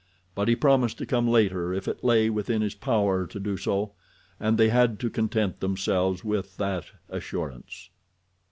[0.33, 3.91] But he promised to come later if it lay within his power to do so,
[4.39, 7.91] and they had to content themselves with that assurance.